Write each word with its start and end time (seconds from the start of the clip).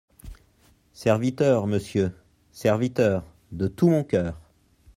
Serviteur, 0.93 1.67
monsieur, 1.67 2.11
serviteur, 2.53 3.23
de 3.51 3.67
tout 3.67 3.87
mon 3.87 4.03
cœur. 4.03 4.35